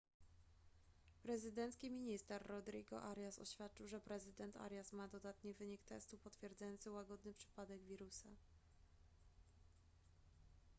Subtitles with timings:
[1.23, 7.81] prezydencki minister rodrigo arias oświadczył że prezydent arias ma dodatni wynik testu potwierdzający łagodny przypadek
[7.83, 8.29] wirusa